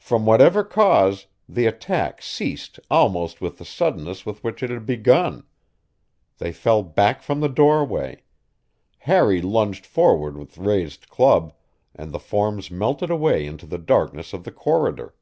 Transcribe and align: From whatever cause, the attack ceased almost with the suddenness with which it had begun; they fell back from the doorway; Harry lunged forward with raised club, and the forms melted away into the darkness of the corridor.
From 0.00 0.26
whatever 0.26 0.64
cause, 0.64 1.28
the 1.48 1.64
attack 1.66 2.20
ceased 2.20 2.80
almost 2.90 3.40
with 3.40 3.58
the 3.58 3.64
suddenness 3.64 4.26
with 4.26 4.42
which 4.42 4.64
it 4.64 4.70
had 4.70 4.84
begun; 4.84 5.44
they 6.38 6.50
fell 6.50 6.82
back 6.82 7.22
from 7.22 7.38
the 7.38 7.48
doorway; 7.48 8.24
Harry 9.06 9.40
lunged 9.40 9.86
forward 9.86 10.36
with 10.36 10.58
raised 10.58 11.08
club, 11.08 11.52
and 11.94 12.10
the 12.10 12.18
forms 12.18 12.68
melted 12.68 13.10
away 13.10 13.46
into 13.46 13.64
the 13.64 13.78
darkness 13.78 14.32
of 14.32 14.42
the 14.42 14.50
corridor. 14.50 15.14